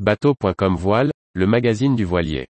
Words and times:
Bateau.com 0.00 0.74
Voile, 0.74 1.12
le 1.34 1.46
magazine 1.46 1.94
du 1.94 2.04
voilier. 2.04 2.48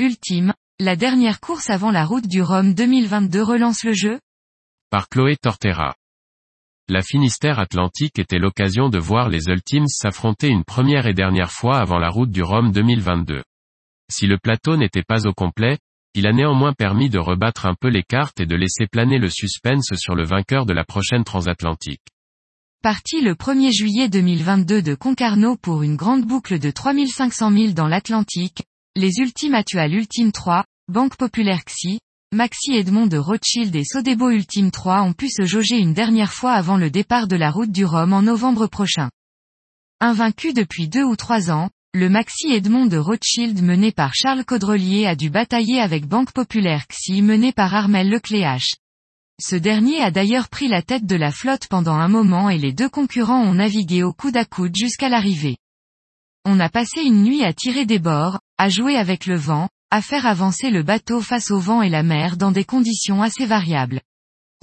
Ultime, 0.00 0.54
la 0.80 0.96
dernière 0.96 1.38
course 1.38 1.70
avant 1.70 1.92
la 1.92 2.04
route 2.04 2.26
du 2.26 2.42
Rhum 2.42 2.74
2022 2.74 3.44
relance 3.44 3.84
le 3.84 3.92
jeu? 3.92 4.18
Par 4.90 5.08
Chloé 5.08 5.36
Tortera. 5.36 5.94
La 6.88 7.02
Finistère 7.02 7.60
Atlantique 7.60 8.18
était 8.18 8.40
l'occasion 8.40 8.88
de 8.88 8.98
voir 8.98 9.28
les 9.28 9.46
Ultimes 9.46 9.86
s'affronter 9.86 10.48
une 10.48 10.64
première 10.64 11.06
et 11.06 11.14
dernière 11.14 11.52
fois 11.52 11.78
avant 11.78 12.00
la 12.00 12.08
route 12.08 12.32
du 12.32 12.42
Rhum 12.42 12.72
2022. 12.72 13.44
Si 14.12 14.26
le 14.26 14.36
plateau 14.36 14.76
n'était 14.76 15.02
pas 15.02 15.26
au 15.26 15.32
complet, 15.32 15.78
il 16.12 16.26
a 16.26 16.34
néanmoins 16.34 16.74
permis 16.74 17.08
de 17.08 17.18
rebattre 17.18 17.64
un 17.64 17.74
peu 17.74 17.88
les 17.88 18.02
cartes 18.02 18.40
et 18.40 18.46
de 18.46 18.54
laisser 18.54 18.86
planer 18.86 19.16
le 19.16 19.30
suspense 19.30 19.94
sur 19.96 20.14
le 20.14 20.22
vainqueur 20.22 20.66
de 20.66 20.74
la 20.74 20.84
prochaine 20.84 21.24
transatlantique. 21.24 22.02
Parti 22.82 23.22
le 23.22 23.32
1er 23.32 23.72
juillet 23.72 24.10
2022 24.10 24.82
de 24.82 24.94
Concarneau 24.94 25.56
pour 25.56 25.82
une 25.82 25.96
grande 25.96 26.26
boucle 26.26 26.58
de 26.58 26.70
3500 26.70 27.50
milles 27.52 27.72
dans 27.72 27.88
l'Atlantique, 27.88 28.64
les 28.96 29.16
Ultimes 29.16 29.54
Atual 29.54 29.94
Ultime 29.94 30.30
3, 30.30 30.66
Banque 30.88 31.16
Populaire 31.16 31.64
XI, 31.64 31.98
Maxi 32.34 32.74
Edmond 32.74 33.06
de 33.06 33.16
Rothschild 33.16 33.74
et 33.74 33.84
Sodebo 33.84 34.28
Ultime 34.28 34.70
3 34.70 35.00
ont 35.04 35.14
pu 35.14 35.30
se 35.30 35.46
jauger 35.46 35.78
une 35.78 35.94
dernière 35.94 36.34
fois 36.34 36.52
avant 36.52 36.76
le 36.76 36.90
départ 36.90 37.28
de 37.28 37.36
la 37.36 37.50
route 37.50 37.72
du 37.72 37.86
Rhum 37.86 38.12
en 38.12 38.20
novembre 38.20 38.66
prochain. 38.66 39.08
Invaincu 40.00 40.52
depuis 40.52 40.88
deux 40.88 41.04
ou 41.04 41.16
trois 41.16 41.50
ans, 41.50 41.70
le 41.94 42.08
Maxi 42.08 42.50
Edmond 42.50 42.86
de 42.86 42.96
Rothschild 42.96 43.62
mené 43.62 43.92
par 43.92 44.14
Charles 44.14 44.46
Caudrelier 44.46 45.04
a 45.04 45.14
dû 45.14 45.28
batailler 45.28 45.78
avec 45.78 46.06
Banque 46.06 46.32
Populaire 46.32 46.86
XI 46.88 47.20
mené 47.20 47.52
par 47.52 47.74
Armel 47.74 48.08
Lecléache. 48.08 48.76
Ce 49.38 49.56
dernier 49.56 50.00
a 50.00 50.10
d'ailleurs 50.10 50.48
pris 50.48 50.68
la 50.68 50.80
tête 50.80 51.04
de 51.04 51.16
la 51.16 51.30
flotte 51.30 51.66
pendant 51.68 51.96
un 51.96 52.08
moment 52.08 52.48
et 52.48 52.56
les 52.56 52.72
deux 52.72 52.88
concurrents 52.88 53.42
ont 53.42 53.52
navigué 53.52 54.02
au 54.02 54.14
coude 54.14 54.38
à 54.38 54.46
coude 54.46 54.74
jusqu'à 54.74 55.10
l'arrivée. 55.10 55.58
On 56.46 56.60
a 56.60 56.70
passé 56.70 57.02
une 57.02 57.24
nuit 57.24 57.44
à 57.44 57.52
tirer 57.52 57.84
des 57.84 57.98
bords, 57.98 58.40
à 58.56 58.70
jouer 58.70 58.96
avec 58.96 59.26
le 59.26 59.36
vent, 59.36 59.68
à 59.90 60.00
faire 60.00 60.24
avancer 60.24 60.70
le 60.70 60.82
bateau 60.82 61.20
face 61.20 61.50
au 61.50 61.58
vent 61.58 61.82
et 61.82 61.90
la 61.90 62.02
mer 62.02 62.38
dans 62.38 62.52
des 62.52 62.64
conditions 62.64 63.20
assez 63.20 63.44
variables. 63.44 64.00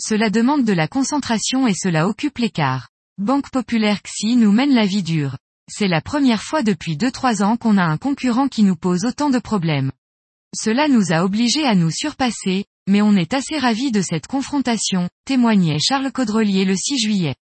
Cela 0.02 0.31
demande 0.31 0.66
de 0.66 0.73
la 0.73 0.88
concentration 0.88 1.67
et 1.67 1.75
cela 1.75 2.08
occupe 2.08 2.39
l'écart. 2.39 2.89
Banque 3.19 3.52
Populaire 3.52 4.02
XI 4.02 4.36
nous 4.36 4.52
mène 4.52 4.73
la 4.73 4.88
vie 4.88 5.03
dure. 5.03 5.38
C'est 5.71 5.87
la 5.87 6.01
première 6.01 6.41
fois 6.41 6.63
depuis 6.63 6.95
2-3 6.95 7.43
ans 7.43 7.55
qu'on 7.55 7.77
a 7.77 7.83
un 7.83 7.97
concurrent 7.97 8.47
qui 8.47 8.63
nous 8.63 8.75
pose 8.75 9.05
autant 9.05 9.29
de 9.29 9.37
problèmes. 9.37 9.91
Cela 10.55 10.87
nous 10.87 11.11
a 11.11 11.23
obligés 11.23 11.63
à 11.63 11.75
nous 11.75 11.91
surpasser, 11.91 12.65
mais 12.87 13.03
on 13.03 13.15
est 13.15 13.35
assez 13.35 13.59
ravis 13.59 13.91
de 13.91 14.01
cette 14.01 14.25
confrontation, 14.25 15.09
témoignait 15.25 15.77
Charles 15.79 16.11
Caudrelier 16.11 16.65
le 16.65 16.75
6 16.75 16.97
juillet. 16.97 17.35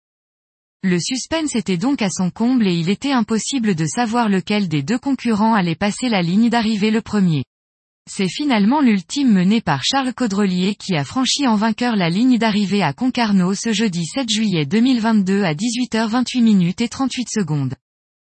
Le 0.83 0.99
suspense 0.99 1.55
était 1.55 1.77
donc 1.77 2.01
à 2.01 2.09
son 2.09 2.29
comble 2.29 2.67
et 2.67 2.75
il 2.75 2.89
était 2.89 3.13
impossible 3.13 3.75
de 3.75 3.85
savoir 3.85 4.27
lequel 4.27 4.67
des 4.67 4.83
deux 4.83 4.99
concurrents 4.99 5.53
allait 5.53 5.75
passer 5.75 6.09
la 6.09 6.21
ligne 6.21 6.49
d'arrivée 6.49 6.91
le 6.91 7.01
premier. 7.01 7.45
C'est 8.09 8.29
finalement 8.29 8.81
l'ultime 8.81 9.31
mené 9.31 9.61
par 9.61 9.83
Charles 9.85 10.13
Caudrelier 10.13 10.75
qui 10.75 10.95
a 10.97 11.05
franchi 11.05 11.47
en 11.47 11.55
vainqueur 11.55 11.95
la 11.95 12.09
ligne 12.09 12.37
d'arrivée 12.37 12.83
à 12.83 12.91
Concarneau 12.91 13.53
ce 13.53 13.71
jeudi 13.71 14.05
7 14.05 14.29
juillet 14.29 14.65
2022 14.65 15.43
à 15.43 15.53
18h28 15.53 16.41
minutes 16.41 16.81
et 16.81 16.89
38 16.89 17.27
secondes. 17.29 17.75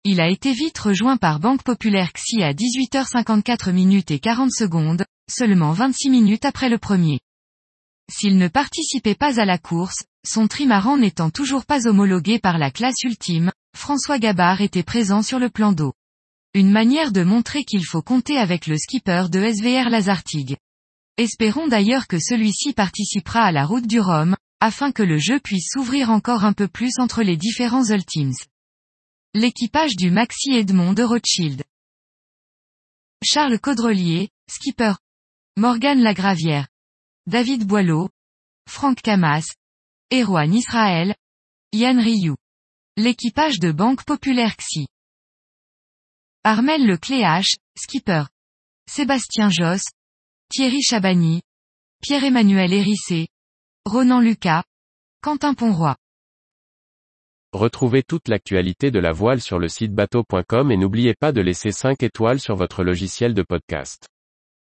Il 0.06 0.20
a 0.20 0.28
été 0.28 0.52
vite 0.52 0.78
rejoint 0.78 1.16
par 1.16 1.40
Banque 1.40 1.62
Populaire 1.62 2.12
XI 2.12 2.42
à 2.42 2.52
18h54 2.52 3.72
minutes 3.72 4.10
et 4.10 4.18
40 4.18 4.52
secondes, 4.52 5.02
seulement 5.30 5.72
26 5.72 6.10
minutes 6.10 6.44
après 6.44 6.68
le 6.68 6.76
premier. 6.76 7.20
S'il 8.12 8.36
ne 8.36 8.48
participait 8.48 9.14
pas 9.14 9.40
à 9.40 9.46
la 9.46 9.56
course, 9.56 10.04
son 10.22 10.46
trimaran 10.46 10.98
n'étant 10.98 11.30
toujours 11.30 11.64
pas 11.64 11.88
homologué 11.88 12.38
par 12.38 12.58
la 12.58 12.70
classe 12.70 13.02
ultime, 13.02 13.50
François 13.74 14.18
Gabard 14.18 14.60
était 14.60 14.82
présent 14.82 15.22
sur 15.22 15.38
le 15.38 15.48
plan 15.48 15.72
d'eau. 15.72 15.94
Une 16.52 16.70
manière 16.70 17.10
de 17.10 17.22
montrer 17.22 17.64
qu'il 17.64 17.86
faut 17.86 18.02
compter 18.02 18.36
avec 18.36 18.66
le 18.66 18.76
skipper 18.76 19.30
de 19.30 19.40
SVR 19.40 19.88
Lazartigue. 19.88 20.58
Espérons 21.16 21.66
d'ailleurs 21.66 22.08
que 22.08 22.18
celui-ci 22.20 22.74
participera 22.74 23.40
à 23.40 23.52
la 23.52 23.64
route 23.64 23.86
du 23.86 24.00
Rhum, 24.00 24.36
afin 24.60 24.92
que 24.92 25.02
le 25.02 25.16
jeu 25.16 25.40
puisse 25.40 25.68
s'ouvrir 25.72 26.10
encore 26.10 26.44
un 26.44 26.52
peu 26.52 26.68
plus 26.68 26.98
entre 26.98 27.22
les 27.22 27.38
différents 27.38 27.86
Ultimes. 27.86 28.34
L'équipage 29.36 29.96
du 29.96 30.12
Maxi 30.12 30.52
Edmond 30.52 30.92
de 30.92 31.02
Rothschild. 31.02 31.64
Charles 33.20 33.58
Caudrelier, 33.58 34.28
skipper. 34.48 34.92
Morgan 35.56 36.00
Lagravière. 36.00 36.68
David 37.26 37.66
Boileau. 37.66 38.10
Franck 38.68 39.02
Camas. 39.02 39.42
Erwan 40.12 40.54
Israël. 40.54 41.16
Yann 41.72 41.98
Rioux. 41.98 42.36
L'équipage 42.96 43.58
de 43.58 43.72
Banque 43.72 44.04
Populaire 44.04 44.54
XI. 44.56 44.86
Armel 46.44 46.86
Lecléache, 46.86 47.56
skipper. 47.76 48.26
Sébastien 48.88 49.50
Josse. 49.50 49.90
Thierry 50.48 50.80
Chabani. 50.80 51.42
Pierre-Emmanuel 52.02 52.72
Hérissé. 52.72 53.26
Ronan 53.84 54.20
Lucas. 54.20 54.62
Quentin 55.22 55.54
Ponroy. 55.54 55.96
Retrouvez 57.54 58.02
toute 58.02 58.26
l'actualité 58.26 58.90
de 58.90 58.98
la 58.98 59.12
voile 59.12 59.40
sur 59.40 59.60
le 59.60 59.68
site 59.68 59.94
bateau.com 59.94 60.72
et 60.72 60.76
n'oubliez 60.76 61.14
pas 61.14 61.30
de 61.30 61.40
laisser 61.40 61.70
5 61.70 62.02
étoiles 62.02 62.40
sur 62.40 62.56
votre 62.56 62.82
logiciel 62.82 63.32
de 63.32 63.42
podcast. 63.42 64.08